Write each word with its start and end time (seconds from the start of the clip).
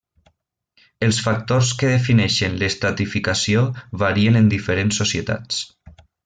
Els 1.07 1.19
factors 1.25 1.73
que 1.81 1.91
defineixen 1.91 2.57
l'estratificació 2.63 3.63
varien 4.05 4.41
en 4.41 4.51
diferents 4.55 4.99
societats. 5.05 5.63